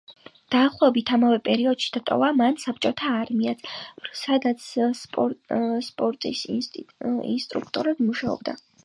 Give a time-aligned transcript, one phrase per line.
[0.53, 3.61] დაახლოებით ამავე პერიოდში დატოვა მან საბჭოთა არმიაც,
[4.21, 4.65] სადაც
[5.03, 8.57] სპორტის ინსტრუქტორად მუშაობდა.